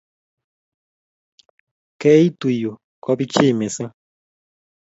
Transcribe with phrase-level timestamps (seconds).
[2.01, 2.71] Keitu yu
[3.03, 3.91] ko pichiy mising